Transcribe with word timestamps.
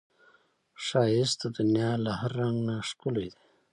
ښایست 0.85 1.37
د 1.41 1.43
دنیا 1.57 1.91
له 2.05 2.11
هر 2.19 2.31
رنګ 2.41 2.57
نه 2.67 2.75
ښکلی 2.89 3.27
دی 3.33 3.41